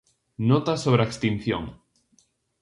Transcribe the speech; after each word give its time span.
Notas 0.49 0.79
sobre 0.85 1.01
a 1.03 1.09
extinción. 1.09 1.63